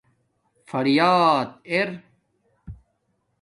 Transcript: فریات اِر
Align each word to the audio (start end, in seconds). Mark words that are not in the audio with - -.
فریات 0.69 1.47
اِر 1.69 1.89